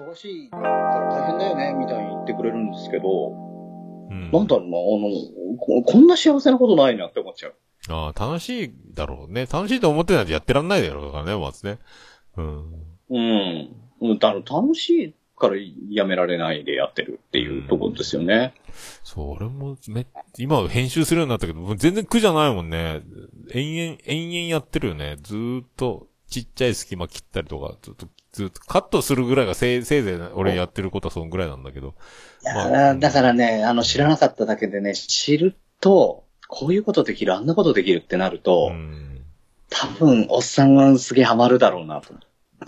[0.00, 0.70] 忙しいから
[1.10, 3.32] 大変だよね、みたいに言ってくれるんですけど、
[4.10, 4.30] うん。
[4.32, 7.54] なんだろうな、あのこ、こんな幸せなことないなって思っちゃう。
[7.90, 9.46] ああ、楽しいだろうね。
[9.46, 11.78] 楽しいと思ってないとやってらんないだろうからね、まずね。
[12.36, 12.72] うん。
[13.10, 13.76] うん。
[14.00, 15.56] うんだ楽しいから
[15.90, 18.54] やめられないでやってるっていうところですよね。
[19.04, 20.06] そう、俺もめ、
[20.38, 23.02] 今は編集するようになったけど、全然苦じゃないもんね。
[23.52, 25.16] 延々、延々やってるよね。
[25.22, 31.94] ずーっと、ちっちゃい隙間切ったりとか、ずっと、ずっとカットするぐらいがせい、せいぜい俺やってることはそのぐらいなんだけど。
[32.42, 39.24] いやまあだからね、あの、知らなかっただけでね、知ると、こういうことできる、あんなことできるってなると、うん。
[39.68, 42.14] 多分、おっさんはすげえハマるだろうなと。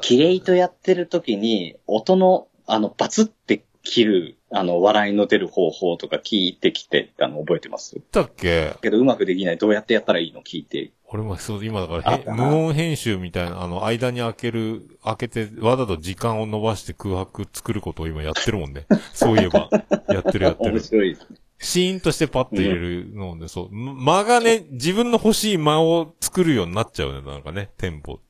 [0.01, 7.97] キレイとやってる時に、音の、あの、バツって切る、あの、笑いの出る方法とか聞いてきて、あの、覚えてます？
[8.13, 8.75] だっけ？
[8.81, 9.59] けど、うまくできない。
[9.59, 10.93] どうやってやったらいいの聞いて。
[11.09, 18.87] 俺もそう、今だから無音編集みたいな、あの、間に開ける、開けて、わざと時間を伸ばして空白作ることを今やってるもんね。
[19.13, 19.69] そういえば。
[20.09, 20.81] やってるやって面る。
[20.81, 21.37] 白いですね。
[21.59, 23.69] シーンとしてパッと入れるので、そう。
[23.73, 28.21] 間がね、自分の欲しい間を作るようになっちゃうね、なんかね、テンポ。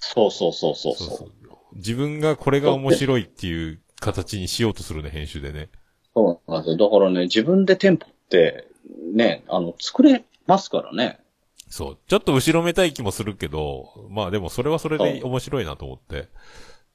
[0.00, 1.08] そうそうそうそうそう。
[1.08, 1.32] そうそう。
[1.76, 5.70] 自分がこれが面白いっていう形にしようとするね、編集でね。
[6.14, 6.90] そうなんですよ。
[6.90, 8.68] だからね、自分でテンポって、
[9.14, 11.20] ね、あの、作れますからね。
[11.68, 11.98] そう。
[12.06, 16.28] ちょっと後ろめたい気もするけど、まあでもそれはそれで面白いなと思って。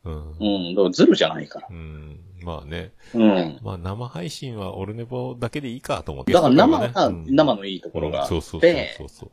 [0.05, 0.31] うん。
[0.39, 1.67] うん、だからズルじゃないから。
[1.69, 2.19] うん。
[2.43, 2.93] まあね。
[3.13, 3.59] うん。
[3.63, 6.31] まあ生配信はオルネポだけでいいかと思って。
[6.31, 9.31] だから生が、ゲスト会はね生のいいところがあっうんそうそうて、そうそう。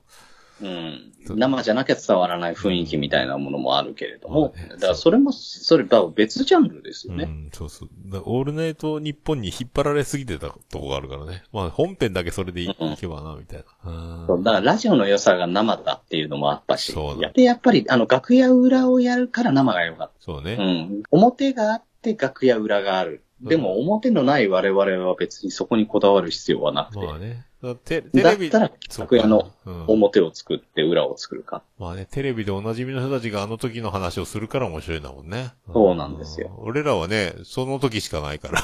[0.61, 1.13] うん。
[1.29, 7.25] 生じゃなきゃ伝わらない雰囲気みたいなものもあるけれども、だからそれも、それ、だから別ジャンルですよね。
[7.25, 7.89] うん、そうそう。
[8.07, 11.43] だオールナイト日本に引っ張られすぎてたとこがあるからね。
[11.53, 14.27] まあ本編だけそれでい,、うんけばな、みたいな。
[14.29, 20.15] うんだからラジオの良さが生だっていうのもあったしそうなん、やで、やっぱり、あの、楽屋裏をやるから生が良かった。
[20.15, 20.57] うそうね。
[20.57, 21.03] ん。
[21.11, 23.26] 表があって楽屋裏がある。
[23.41, 27.45] でも表のない我々は別にそこにこだわる必要はなくて、まあね。
[27.63, 31.63] だテテレビ、だったらそう楽屋のうん表を作って裏を作るか。
[31.79, 35.53] まあね、テレビでおなじみの人たちがあの時の話をするから面白いんだもんね。
[35.73, 36.69] そうなんですようん。
[36.69, 38.61] 俺らはね、その時しかないから。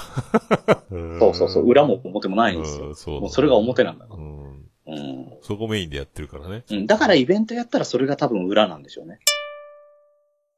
[1.19, 1.67] そうそうそう。
[1.67, 2.89] 裏も表もないんですよ。
[2.89, 4.69] うんそうもうそれが表なんだかうん。
[4.87, 4.95] ら。
[4.95, 5.33] うん。
[5.43, 6.65] そこメインでやってるからね。
[6.71, 9.19] うん、だからイベントやったらそれが多分裏なんでしょうね。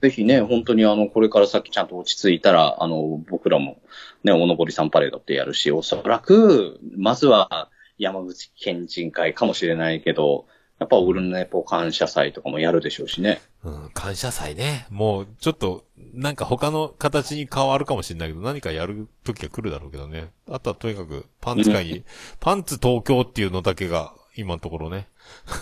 [0.04, 3.78] ぜひね、本当にあの、これから先ちゃんと落ち着いたら、あの、僕らも
[4.22, 10.44] ね、おのぼりさんパレードってやるし、おそらく、まずは山口県人会かもしれないけど、
[10.78, 13.40] やっぱオルネポ感謝祭とかもやるでしょうしね。
[13.62, 14.86] うん、感謝祭ね。
[14.90, 20.28] もう、ちょっと、なんか他の形に変わるかもしれないけど、何かやる時は来るだろうけどね。
[20.50, 22.04] あとはとにかく、パンツ会に、
[22.40, 25.08] パンツ東京っていうのだけが、今のところね。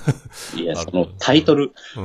[0.56, 1.72] いや、そのタイトル。
[1.96, 2.00] う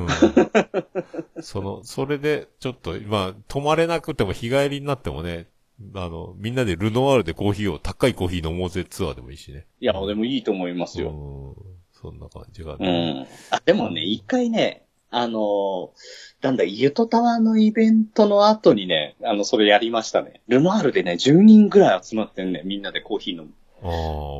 [1.40, 1.42] ん。
[1.42, 5.48] その、それで、ちょっと、まあ、泊まれなくても日帰りになってもね、
[5.96, 9.66] あの、みんなでルノワールでコーヒーを、高いコーヒー飲もうぜツアーでもいいしね。
[9.80, 11.10] いや、でもいいと思いますよ。
[11.10, 11.78] うん。
[11.94, 13.22] そんな感じがうね。
[13.22, 13.28] ん。
[13.52, 15.88] あ、でもね、一回ね、あのー
[16.42, 20.42] なんだ、ユトタワーのイベントの後にね、あの、それやりましたね。
[20.48, 23.54] ルノアールでね、10人ぐらい集まってんね、みんなでコーヒー飲む。
[23.84, 23.90] ああ、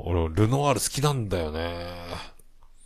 [0.02, 1.96] 俺、ルノワール好きなんだよね。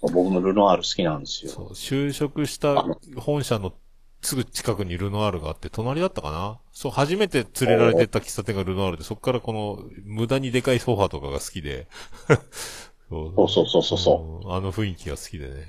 [0.01, 1.51] 僕もルノアール好きなんですよ。
[1.51, 2.83] そう、就職した
[3.17, 3.73] 本社の
[4.21, 6.59] すぐ近くにルノアールがあって、隣だったかな？
[6.73, 11.87] そう、初めて連れられてった喫茶店がルノアールで、そこからこの、無駄にでかいソファーとかが好きで。
[13.09, 15.67] そうそうそうそうそううんあの雰囲気が好きでね。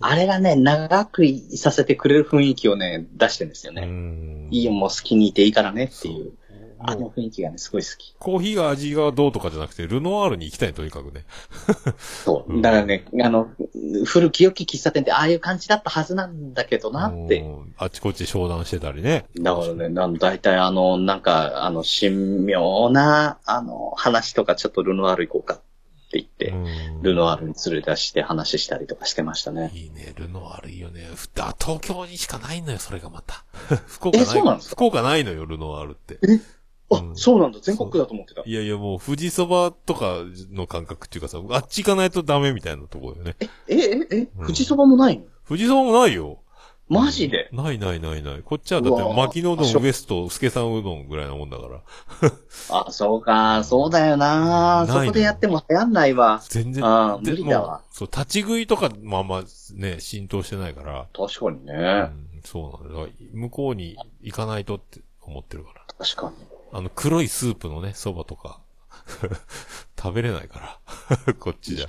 [0.00, 3.86] あれがね、長くいさせてくれる雰囲気をね、出してるんですようね。
[3.86, 4.48] ん。
[4.50, 6.32] いいよ、もう好きにいていいからねっていう。
[6.78, 8.14] あの雰囲気がね、すごい好き。
[8.18, 11.24] コーヒーが味がどうとかじゃなくて、ルノワールに行きたい、とにかくね。
[11.98, 12.62] そうう。
[12.62, 13.48] だからね、あの、
[14.04, 17.40] 古き良き喫茶店ってああいう感じだったはずなんだけどなって。
[17.40, 19.24] うんあちこち商談してたりね。
[19.40, 22.10] だからね、なん大体あの、なんか、あの、神
[22.44, 29.70] 妙な、あの、話とかちょっとルノワール行こうかって言って、うんルノワールに連れ出して話したりとかしてましたね。
[29.74, 31.02] いいね、ルノワールいいよね。
[31.34, 33.44] 東京にしかないのよ、それがまた。
[33.86, 34.26] 福岡ない。
[34.26, 34.76] えそうなんですか？
[34.76, 36.18] 福岡ないのよ、ルノワールって。
[36.96, 37.58] あ、うんそうなんだ。
[37.60, 38.42] 全国だと思ってた。
[38.44, 40.18] いやいや、もう、富士そばとか
[40.52, 43.36] の感覚っていうかさ、あっち行かないとダメみたいなところよね。
[43.40, 45.24] え、え、え、え、うん富士そばもないの？
[45.48, 46.38] 富士そばもないよ。
[46.86, 47.48] マジで？
[47.50, 48.42] ないないないない。
[48.42, 51.80] こっちはだってうわ、牧野うどんウエスト、助さんうどんぐらいなもんだから。
[52.68, 56.42] あ、そうか、そうだよなないのそこでやっても流行んないわ。
[56.46, 56.84] 全然。
[56.84, 59.44] あ無理だわもうそう、立ち食いとかもあんま
[59.76, 61.06] ね、浸透してないから。
[61.14, 62.00] 確かにうね。
[62.02, 63.10] ん、そうなんだ。
[63.32, 65.86] 向こうに行かないとって思ってるから。
[65.98, 66.36] 確かに。
[66.74, 68.60] あの、黒いスープのね、蕎麦とか、
[69.96, 70.80] 食べれないか
[71.24, 71.34] ら。
[71.38, 71.86] こっちじゃ。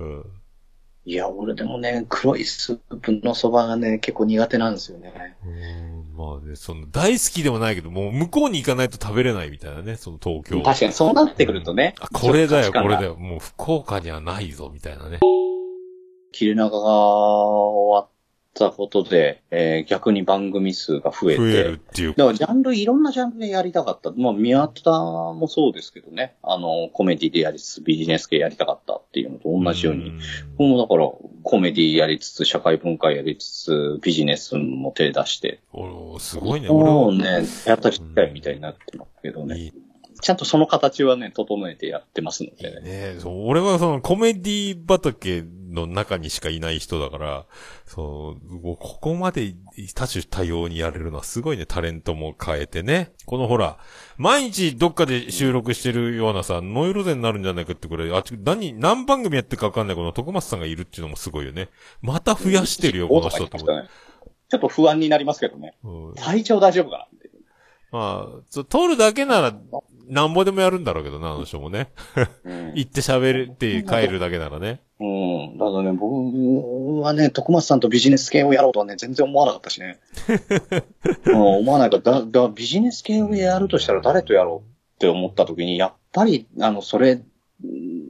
[0.00, 0.24] うん。
[1.04, 5.36] いや、俺でもね、黒いスープのそばがね、結構苦手なんですよね。
[5.46, 10.60] うんまあね、その、大好きでもないけど、もう向こうに行かないと食べれないみたいなね、その東京。
[10.60, 11.94] 確かにそうなってくるとね。
[12.00, 13.14] あ、これだよ、これだよ。
[13.14, 15.20] もう福岡にはないぞ、みたいなね。
[16.32, 18.10] 切れ長が終わっ
[18.54, 21.40] たことで、えー逆に番組数が増えて。
[21.40, 22.14] 増えるっていう。
[22.14, 24.10] だからジャンル、いろんなジャンルでやりたかった。
[24.12, 26.36] まあ、宮田もそうですけどね。
[26.42, 30.10] あの、コメディでやりつつビジネス系やりたかったっていうのと同じように。
[30.10, 30.20] ん
[30.58, 31.10] 僕もだから、
[31.42, 35.60] コメディやりつつ、社会文化やりつつ、ビジネスも手出して。
[35.72, 36.92] おすごいね、俺は。
[36.92, 39.58] もうね、やった機会みたいになってますけどね。
[39.58, 39.72] いい
[40.20, 43.14] ちゃんとその形はね、整えてやってますのでね。
[43.14, 43.16] ね。
[43.18, 47.46] そう俺はそのコメディ畑の中にしかいない人だから、
[47.86, 49.54] そう、ここまで
[49.94, 53.12] 多種多様にやれるのはすごいね、タレントも変えてね。
[53.26, 53.78] このほら、
[54.16, 61.68] 毎日どっかで収録してるようなさ、ノイロゼになるんじゃないかってくらい、あ、ち何、何番組やってるかわかんないこの徳松さんがいるっていうのもすごいよね。
[62.02, 65.76] また増やしてるよ、この人ってちょっと不安になりますけどね。
[65.84, 67.09] うん体調大丈夫かな？
[67.92, 69.54] まあ、そう撮るだけなら、
[70.08, 71.92] なんぼでもやるんだろうけどな、あの人もね。
[72.44, 74.80] うん行って喋って帰るだけならね。
[75.00, 75.58] うん。
[75.58, 79.98] だからね、僕はね、徳松さんとビジネス系をやろうとはね、全然思わなかったしね。
[81.26, 87.22] うん、思わないから、だ、だ、ビジネス系をやるとしたら誰とやろうって思った時に、やっぱり、あの、それ、
[87.64, 88.00] うん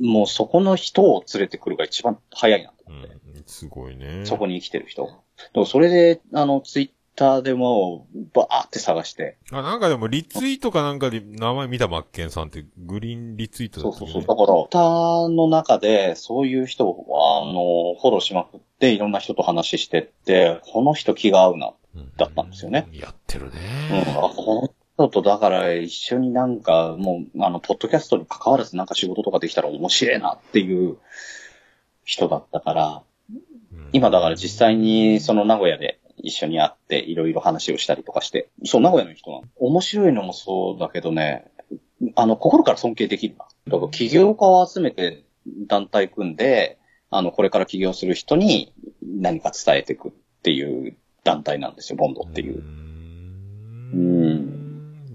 [0.00, 3.14] もうそこの人を連れてくるが一番早いなとう思って。
[3.14, 4.24] ん、すごいね。
[4.24, 5.06] そこに生きてる人。
[5.06, 5.18] だか
[5.54, 9.38] らそれで、あの、ツイッターでも、バーって探して。
[9.50, 14.36] あ、なんかでもリツイートかなんかで名前見たマッケンさんってグリーンリツイートだったよねそうそうそう。
[14.36, 21.72] だから、ターの中で、そういう人を、あの、フォローしまくって、いろんな人と話してって、この人気が合うな。
[21.94, 22.86] うんだったんですよね。
[22.92, 23.52] やってるうん。
[23.52, 24.04] ね。
[24.18, 30.98] あ、この人と、だから、一緒になんか、もう、あの、ポッドキャストに関わらずなんか仕事とかできたら面白いなっていう
[32.04, 39.44] 人だったから、うん今だから実際にその名古屋で一緒に会っていろいろ話をしたりとかして、そう、名古屋の人なの。
[39.56, 41.50] 面白いのもそうだけどね、
[42.14, 43.46] あの、心から尊敬できるな。
[43.68, 45.24] だから起業家を集めて
[45.66, 46.78] 団体組んで、
[47.10, 48.72] あの、これから起業する人に
[49.02, 52.62] 何か伝えていくっていう団体なんですよ、ボンドっていうう。
[53.94, 54.66] ーん。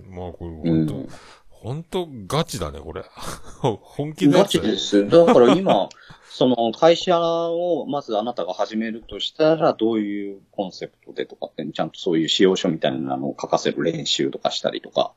[0.10, 1.08] まあこれうん本当、
[1.50, 3.04] 本当ガチだね、これ。
[3.82, 5.08] 本気のやガつチです。
[5.08, 5.90] だから今、
[6.34, 15.12] その会社をまずあなたが始めるとしたら、どういうコンセプトでとかって、ちゃんとそういう仕様書みたいなのを書かせる練習とかしたりとか、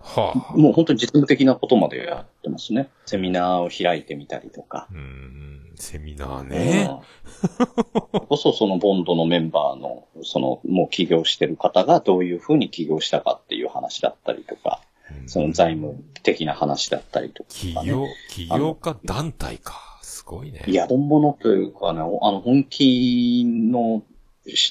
[0.00, 0.56] はあ。
[0.58, 2.90] もう本当に実務的なことまでやってますね。
[3.06, 4.86] セミナーを開いてみたりとか。
[4.92, 6.90] うん、セミナーね。
[6.90, 19.89] うんこそそのボンドのメンバーの、そのもう起業してる方がどういうふうに起業したかっていう話だったりとか、うんその財務的な話だったりとか、起業、起業家団体か。
[20.20, 20.62] すごいね。
[20.66, 24.02] いや、本物というかね、あの、本気の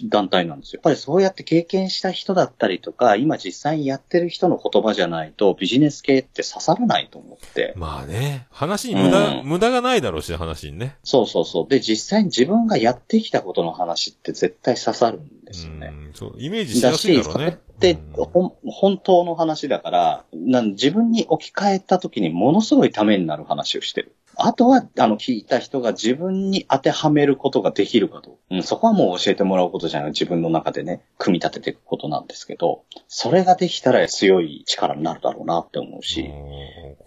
[0.09, 0.77] 団体なんですよ。
[0.77, 7.73] やっぱりそうやって経験した人だったりとか、今実際にやってる人の言葉じゃないとビジネス系って刺さらないと思って。
[7.77, 8.45] まあね。
[8.51, 10.97] 話に無駄、うん無駄がないだろうし、話にね。
[11.03, 11.67] そうそうそう。
[11.67, 15.87] で、実際に自分がやってきたことの話って絶対刺さるんですよね。
[15.87, 16.33] うん、そう。
[16.37, 17.39] イメージしやだすいだし、ろね。
[17.39, 24.15] そうれってうんほん本当の話だからなん、自分に置き換えた時にものすごいためになる話をしてる。
[24.41, 28.37] あとは、あの、聞いた人が自分に当てはめることができるかと。
[28.49, 30.09] うん、そこはもう教えてもらうことじゃない。
[30.11, 36.29] 自分の中でね、組み立てていくことなんですけど、それができたら強い力になるだろうなって思うし、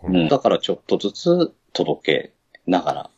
[0.04, 2.32] うんだからちょっとずつ届け
[2.66, 3.10] ながら、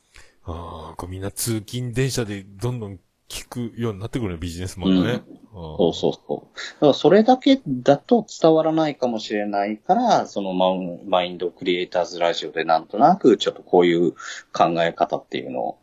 [0.47, 5.23] ああ、みんな通勤電車でどんどん聞くようになってくるね、ビジネスマンがね。
[5.55, 6.57] そうそうそう。
[6.57, 14.13] だからそれだけだと伝わらないかもしれないから、そのマインドクリエイターズラジオでなんとなくちょっとこういう
[14.53, 15.79] 考え方っていうのを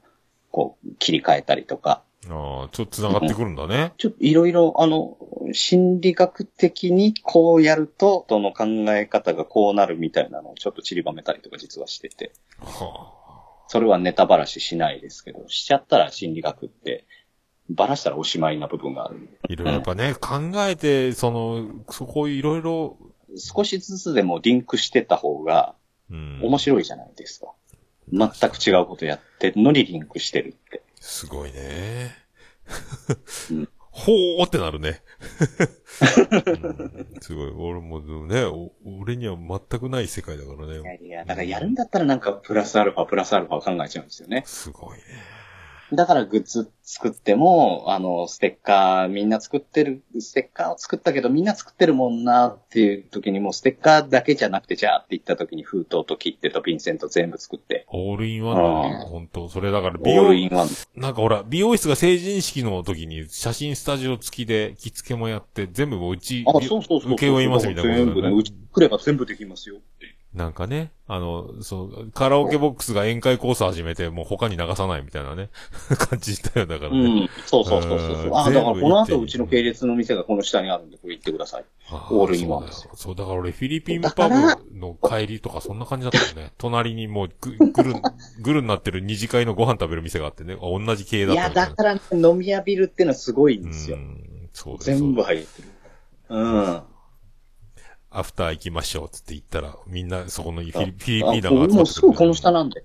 [0.51, 3.93] こう切り替えたりとか、ああ、ちょっと繋がってくるんだね。
[3.97, 5.17] ちょっといろいろあの、
[5.53, 13.11] 心理学的にこうやると、どの考え方がこうなるみたいなのをちょっと散りばめたりとか実はしてて、は
[13.67, 17.05] それはネタばらししないですけど、しちゃったら心理学って、
[17.75, 19.29] ばらしたらおしまいな部分がある。
[19.43, 19.47] あ。
[19.49, 22.97] いろいろやっぱね、考えて、その、そこいろいろ、
[23.37, 25.75] 少しずつでもリンクしてた方が、
[26.09, 26.39] うん。
[26.43, 27.47] 面白いじゃないですか。
[28.11, 30.83] 全く違うことやってるのにリンクしてるって。
[30.99, 32.15] すごいね
[33.51, 33.69] うん。
[33.91, 35.01] ほーってなるね。
[35.59, 35.81] うん
[37.21, 37.51] すごい。
[37.51, 40.99] 俺もね、お俺には全くない世界だからいやね。
[41.03, 44.43] いや、だからやるんだったらなんかプラスアルファ、プラスアルファ考えちゃうんですよね。
[44.45, 45.03] すごいね。
[45.93, 57.85] だからグッズ作っても、あの、ステッカー、みんな作ってる、ステッカーを作ったけどみんな作ってるもんなっていう時にもうステッカーだけじゃなくて、じゃあって言った時に封筒と切手とピンセント全部作って。
[57.89, 59.03] オールインワンだね。
[59.05, 60.67] うん本当それだからオ美容ールインワン。
[60.95, 67.11] なんかほら、美容室が成人式の時に写真スタジオ付きで着付けもやって、全部もううち、あ、そうそうそうそう。
[67.13, 69.90] 請け負いますみたいなこと全部ね、うち来れば全部できますよって。
[70.33, 75.49] なんかね、あの、そう、カラオケボックスが宴会コース始めて、もう他に流さないみたいなね、
[76.09, 77.25] 感じしたよ、だからうね。
[77.25, 77.29] ん。
[77.45, 81.65] そうそうそうそううんあ、だからこの後うちの系列の店がこの下にあるんで、これ行ってください。
[81.89, 84.35] あオールインワンですよそうだから俺フィリピンだパブ
[84.73, 86.53] の帰りとかそんな感じだったよね。
[86.57, 88.01] 隣にもうぐ、ぐるん、
[88.41, 91.93] ぐるになってる二次会のご飯食べる店があってね、あ同じ系だいや、ったみたいな。
[91.93, 93.97] だからね、飲み屋ビルってのはすごいんうですよ。
[93.97, 95.67] ん、そうです全部入ってる。
[96.29, 96.81] うん。
[98.11, 102.83] アフター行きましょうって言ったら、みんなそこのフィリピあーナが集まってもうすぐこの下なんで。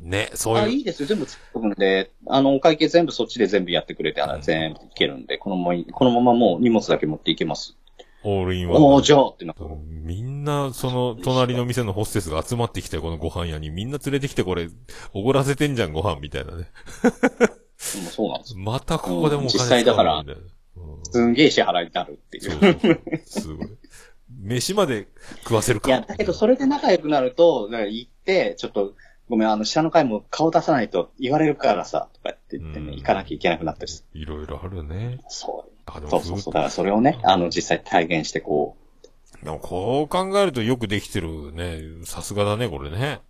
[0.00, 0.70] ね、そうあ、いう。
[0.72, 1.08] いいですよ。
[1.08, 7.76] 全部突っ込むんで、あの、お会計全部そっちで全部やってくれて、あの全部いけるんで、このまま、このままもう荷物だけ持っていけます。
[8.24, 8.82] オールインワン。
[8.82, 9.54] おー、じゃあってな。
[9.80, 14.68] みんな、その、隣の店のホステスが集まってきて、このご飯屋に、みんな連れてきてこれ、
[15.14, 16.68] おごらせてんじゃん、ご飯、みたいなね。
[17.78, 18.60] そうなんですよ。
[18.60, 20.24] またここでもお金実際だから
[21.10, 22.50] すんげえ支払いになるっていう。
[22.50, 23.00] そうそうそう。
[23.24, 23.68] すごい。
[24.30, 25.08] 飯まで
[25.42, 25.88] 食わせるか。
[25.88, 28.94] いや、だけどそれで仲良くなると、だから行って、ちょっと、
[29.28, 34.20] ごめん、あの、下の階も顔出さないと言われるからさ、とかって言ってね、うん行かなきゃいけなくなったりする。
[34.20, 35.20] いろいろあるね。
[35.28, 36.08] そう。
[36.08, 36.54] そうそうそう。
[36.54, 38.76] だからそれをね、あの、実際体現してこ
[39.42, 41.80] でもこう考えるとよくできてるね。
[42.04, 43.20] さすがだね、これね。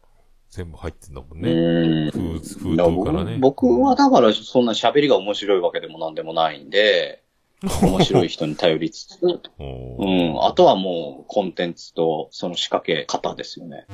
[0.51, 1.43] 全部入ってんだもんう。
[1.43, 1.51] ね。
[1.53, 2.11] うん。
[2.11, 7.23] 封封筒からね僕僕はだからそんな喋りが面白いわけでもなんでもないんで、
[7.63, 9.19] 面白い人に頼りつつ、
[9.59, 10.45] おうーん。
[10.45, 13.87] あとはもうコンテンツとその仕掛け方ですよね。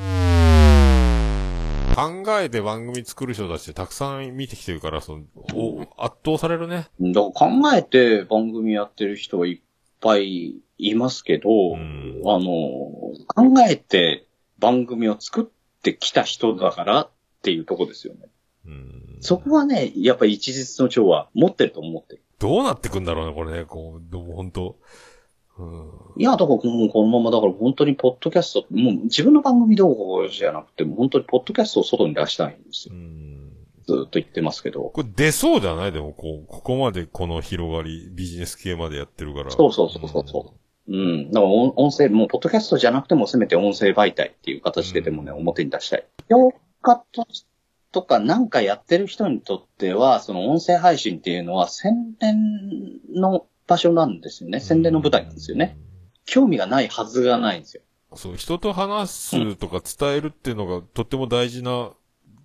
[1.94, 6.88] 考えて番組作る人たちってたくさん見てきてるから、その、お圧倒されるね。
[7.00, 9.60] だから考えて番組やってる人はいっ
[10.00, 12.46] ぱいいますけど、んあの、
[13.26, 14.26] 考えて
[14.58, 17.10] 番組を作ってきた人だからっ
[17.42, 18.20] ていうとこですよね。
[18.66, 19.18] うん。
[19.20, 22.22] そこはね、やっぱり一日の長は持ってると思ってる。
[22.42, 23.64] どうなってくんだろうね、これね。
[23.64, 24.76] こう、でも本当
[25.58, 25.90] うん。
[26.16, 32.98] いや、だからもうこのまま、だから本当にポッドキャスト、もう自分の番組どうこうじゃなくて、本当にポッドキャストを外に出したいんですうよ。
[32.98, 33.52] ん。
[33.86, 34.82] ずーっと言ってますけど。
[34.84, 35.92] これ出そうじゃない？
[35.92, 39.50] でも、こう、ここまでこの広がり、ビジネス系までやってるから。
[39.50, 40.54] そうそうそうそうそ
[40.88, 41.30] ううん。
[41.30, 46.06] だから音音声、もうポッドキャストじゃなくても、せめて音声媒体っていう形ででもね、うん表に出したい。
[46.28, 47.26] 評価と
[47.92, 52.36] とかなんかやってる人にとっては、その音声配信っていうのは宣伝
[53.14, 54.60] の場所なんですよね。
[54.60, 55.76] 宣伝の舞台なんですよね。。
[56.24, 57.82] 興味がないはずがないんですよ。
[57.84, 61.92] うんそう、人と話すとか伝えるっていうのがとっても大事な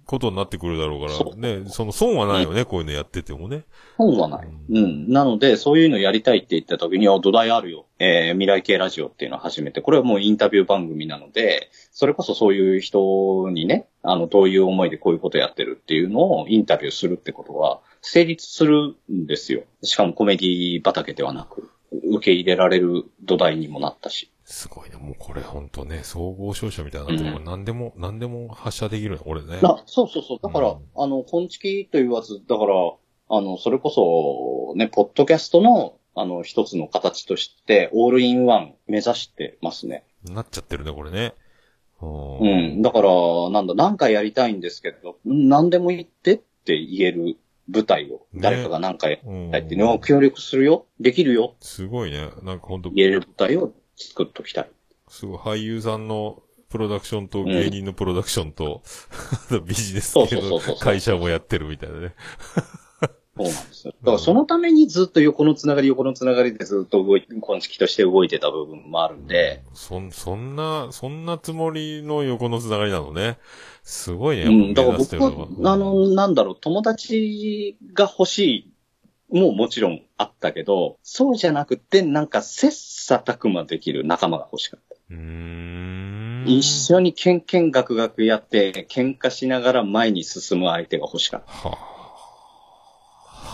[0.07, 3.65] ことになってくるだろうかそら、ね、その損はないよね、こういうのやっててもね。
[3.97, 4.47] 本はない。
[4.47, 5.11] ううん。
[5.11, 7.85] なので、そういうのやりたいって言った時に、あ、土台あるよ。
[7.99, 19.63] えー未来系ラジオっていうのを始めて、これはもうインタビュー番組なので、それこそそういう人にね、あの、どういう思いでこういうことやってるっていうのをインタビューするってことは、成立するんですよ。
[19.83, 24.31] しかもコメディ畑ではなく、受け入れられる土台にもなったし。
[24.49, 24.95] すごいね。
[24.95, 29.59] もうこれほんとね、総合商社みたいになってるうん何でも、何でも発射できるね、俺ね。
[29.61, 30.39] あそうそうそう。
[30.41, 32.73] だから、うんあの、昆虫と言わず、だから、
[33.29, 40.05] あの、それこそ、ね、ポッドキャストの、あの、一つの形として、オールインワン目指してますね。
[40.23, 41.33] なっちゃってるね、これね。
[42.01, 42.05] う
[42.39, 42.81] うん。
[42.81, 43.09] だから、
[43.49, 47.35] なんだ、何回やりたいんですけど、ん何でも言ってって言える
[47.67, 52.29] 舞台を、ね誰かが何回やりうんたいっていうのを協力するよ、できるよ、すごいね。
[52.43, 54.69] なんかほんと、言える舞台を作っときたい。
[55.09, 58.83] すごい俳優さんのプロダクションと芸人のプロダクションと、
[59.65, 62.13] ビジネス系の会社もやってるみたいなね。
[63.37, 63.93] そうなんですよ。
[64.01, 73.37] だからそのためにずっと横のつながり、横のつながりでずっと動いて、昆虫として動いてた部分もあるんで、そん、そんな、そんなつもりの横のつながりなのね。
[73.83, 74.43] すごいね。
[74.43, 78.71] うん、だから僕は、あの、なんだろう、友達が欲し
[79.29, 84.95] いももちろんあったけど、そうじゃなくて、なんか切磋琢磨できる仲間が欲しかった。
[85.11, 86.45] うーん。
[86.47, 91.51] 一緒にケンケンガクガクやって、喧嘩しながら前に進む相手が欲しかった。
[91.51, 91.97] はあ。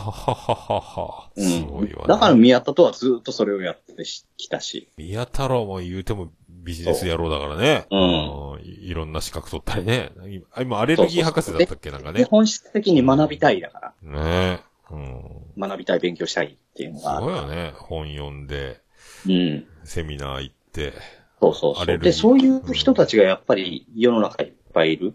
[0.04, 1.30] ははははは。
[1.36, 4.04] うんすごいわ、ねだから宮田とはずっとそれをやって
[4.38, 4.90] きたし。
[4.98, 7.86] 宮太郎も言うてもビジネス野郎だからね。
[7.90, 8.90] うんうんい。
[8.90, 10.12] いろんな資格取ったりね。
[10.28, 11.90] 今、今アレルギー博士だったっけ？
[11.92, 12.26] なんかで、ね。
[12.26, 14.62] 本質的に学びたいだから、ね
[14.92, 15.42] うん。
[15.58, 17.26] 学びたい、勉強したいっていうのすがある。
[17.26, 17.74] ごいよね。
[17.76, 18.82] 本読んで、
[19.28, 19.66] うん。
[19.84, 20.94] セミナー行って。
[21.42, 21.98] そうそうそう。
[21.98, 25.14] で、そういう人たちがやっぱり世の中いっぱいいる。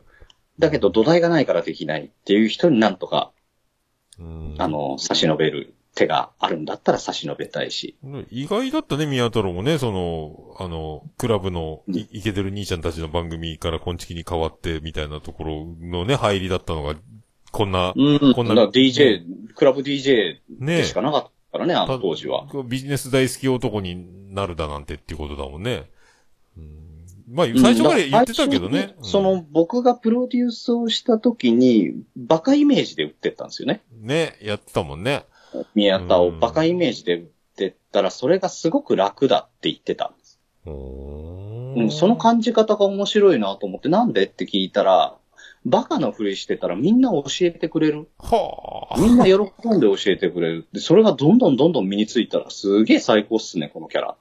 [0.59, 3.33] だけど土台がないからできないっていう人になんとか
[4.19, 7.97] うんあの、差し伸べる手があるんだったら差し伸べたいし。
[8.31, 16.97] 意外だったね、宮太郎もね、その、あの、クラブのうんい、イケてる兄ちゃんたちの番組からコンチキに変わって、みたいなところのね、入りだったのが、
[17.51, 18.35] こんな、うん。
[18.35, 19.23] こんな DJ、
[19.55, 22.47] クラブ DJ ねでしかなかったからね、あの当時は。
[22.65, 25.89] ビジネス大好き男になるだなんてっていうことだもんね。
[26.57, 28.95] うん、まあ、最初から言ってたけどね。
[29.03, 33.83] その、僕がプロデュースをした時に、バカイメージで売ってったんですよね。
[34.01, 35.25] うんね、やってたもんね。
[35.75, 37.27] 宮田をバカイメージで売っ
[37.57, 40.39] てったら、それがすごく楽だって言ってたんです。
[40.65, 45.17] その感じ方が面白いなと思って、なんでって聞いたら、
[45.65, 48.09] バカなふりしてたらみんな教えてくれる。
[48.19, 49.01] はあ。
[49.01, 49.35] みんな喜
[49.71, 50.69] んで教えてくれる。
[50.73, 54.09] で、それがどんどんどんどん身についたら、すげえ最高っすね、このキャラ。
[54.09, 54.17] は、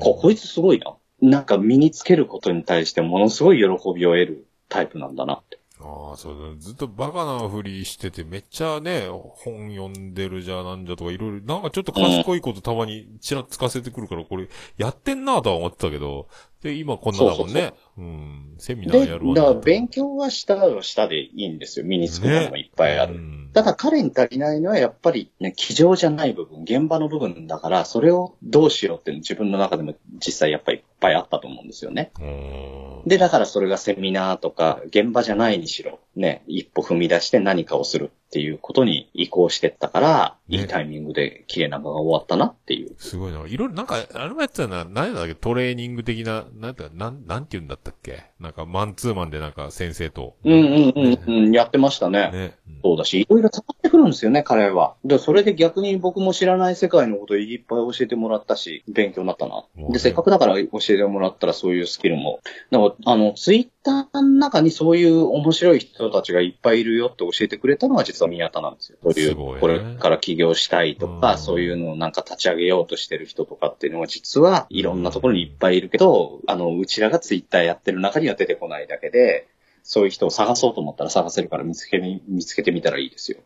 [0.00, 0.94] こ、こいつすごいな。
[1.20, 3.64] なんか身につけることに対してものすごい喜
[3.94, 5.58] びを得るタイプなんだなって。
[5.84, 6.60] ああ、そうだ。
[6.60, 14.48] ずっとバカなふりしてて、めっちゃね、本読んでるじゃなんじゃとかいろいろ、なんかちょっと賢いことたまにちらつかせてくるから、これ、
[14.78, 16.28] やってんなとは思ってたけど、
[16.62, 17.74] で、今こんなだもんそうそうね。
[17.91, 18.54] うん。
[18.58, 21.84] セミナで、ーやるわだから勉強はしたはしたでいいんですよ。
[21.84, 23.14] 身につくものもいっぱいある。
[23.14, 29.94] うんただ彼に足りないのはやっぱりね、机上じゃない部分、現場の部分だから、それをどうしようっていうの自分の中でも
[30.24, 32.12] 実際やっぱりいっぱいあったと思うんですよね。
[32.18, 42.94] うんで、だからそれがセミナーとか、現場じゃないにしろ、ね、一歩踏み出して何かをするっていうことに移行してったから、ねいいタイミングで綺麗なのが終わったなっていう。
[42.98, 43.40] すごいな。
[43.40, 50.34] いろいろ、なんか、あれもやってたな、何だっけ、トレーニング的な、なんだ、なん、なんて言うんだったっけなんか、マンツーマンでなんか、先生と。
[50.44, 52.30] うんうんうんうん、やってましたね。
[52.32, 52.54] ね。
[52.66, 54.96] うんそうだし、いろいろ伝わってくるんですよね、彼は。
[55.04, 59.64] で、それで逆に僕も知らない世界のことをいっぱい教えてもらったし、勉強になったな。
[59.90, 62.40] で、せっかくだから教えてもらったらそういうスキルも。
[62.70, 68.98] だから、あの、ツイッターの中にそういう面白い人たちがいっぱいいるよって教えてくれたのは実は宮田なんですよ。
[69.02, 79.48] そういう、これから起業したいとか、うんそういうのをなんか立ち上げようとしてる人とかっていうのは実はいろんなところにいっぱいいるけど、あの、うちらがツイッターやってる中には出てこないだけで、
[79.82, 83.38] そういう人を探そうと思ったら探せるから見つけみ、見つけてみたらいいですよ。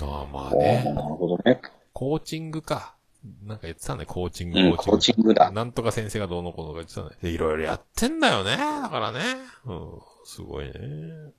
[0.00, 0.84] ああ、まあね。
[0.84, 1.60] なるほどね。
[1.92, 2.96] コーチングか。
[3.44, 5.50] なんか言ってたね、コーチング、うん、コーチングだ。
[5.50, 7.10] なんとか先生がどうのこうのか言ってたね。
[7.22, 8.56] でいろいろやってんだよね。
[8.56, 9.20] だからね。
[9.66, 10.00] うん。
[10.24, 10.72] すごいね。
[10.72, 11.32] うん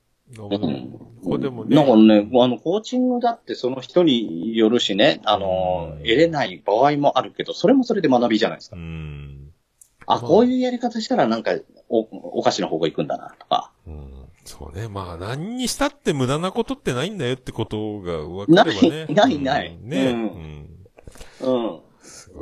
[1.22, 1.76] これでもね。
[1.76, 8.78] なんかね、あの、コーチングだってその人によるしね、あのうん、得れない場合もあるけど、それもそれで学びじゃないですかう。
[8.78, 9.43] ん。
[10.06, 11.52] あ、こういうやり方したらなんか、
[11.88, 12.00] お、
[12.38, 13.72] お菓子の方が行くんだな、とか。
[13.86, 14.10] うん。
[14.44, 14.88] そうね。
[14.88, 19.78] まあ、何にしたって無駄なことってないんだよってことが分かないればね。、ない、ない。
[19.82, 20.04] うんね。
[20.06, 20.68] ううんん。
[21.40, 21.80] うん。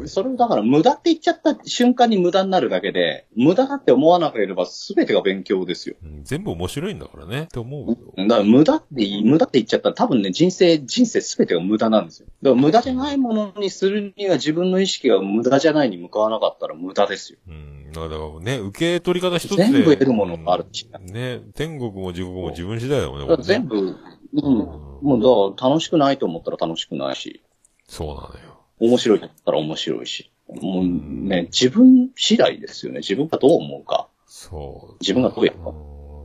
[0.06, 5.96] それをだから無駄って言っちゃった瞬間に無駄になるだけで、無駄だって思わなければ全てが勉強ですよ。
[6.02, 7.42] うん全部面白いんだからね。
[7.42, 7.96] って思うよ。
[8.16, 12.28] だから無駄って無駄って言っちゃったら多分ね、人生、人生全てが無駄なんですよ。
[12.42, 17.38] だから無駄じゃないものにするには自分の意識が無駄じゃないに向かわなかったら無駄ですよ。
[17.48, 17.92] うん。
[17.92, 19.64] だからね、受け取り方一つで。
[19.64, 21.42] 全部得るものがあるしうんね。
[21.54, 23.20] 天国も地獄も自分次第だよね。
[23.20, 23.92] だから全これね
[24.32, 24.56] 部、うん。
[25.02, 27.42] もうだから楽しくないと思ったら楽しくないし、
[27.86, 28.51] そうなのよ。
[28.86, 30.30] 面白いだったら面白いし。
[30.48, 32.98] もうね、自分次第ですよね。
[32.98, 34.08] 自分がどう思うか。
[34.26, 34.96] そう。
[35.00, 35.70] 自分がどうやるか。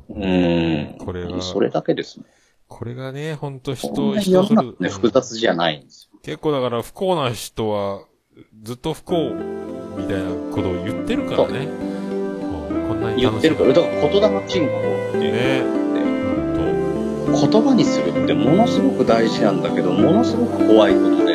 [0.10, 0.98] うんうん。
[0.98, 2.26] これがそれだけですね。
[2.68, 6.20] これがね、ほんと人、人それ中ね、複雑じゃないんですよ。
[6.24, 8.06] 結構だから不幸な人は、
[8.64, 9.34] ずっと不幸
[9.98, 11.60] みたいなことを言ってるからね。
[11.60, 11.98] うん
[12.88, 15.88] こんなに言ってるから、だから言霊人口っていうね。
[17.28, 21.27] 言葉にするってものすごく大事なんだけど、ものすごく怖いことで、